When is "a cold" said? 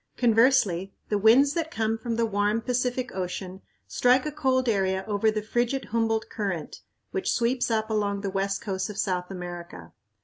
4.25-4.67